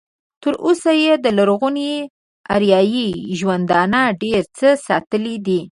تر 0.43 0.53
اوسه 0.65 0.91
یې 1.03 1.13
د 1.23 1.25
لرغوني 1.37 1.91
اریایي 2.55 3.09
ژوندانه 3.39 4.01
ډېر 4.21 4.41
څه 4.57 4.67
ساتلي 4.87 5.35
دي. 5.45 5.61